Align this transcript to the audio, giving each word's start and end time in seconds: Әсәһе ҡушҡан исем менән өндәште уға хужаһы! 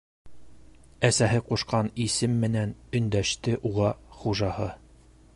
Әсәһе 1.09 1.41
ҡушҡан 1.49 1.91
исем 2.05 2.39
менән 2.45 2.73
өндәште 2.99 3.53
уға 3.71 3.91
хужаһы! 4.23 4.71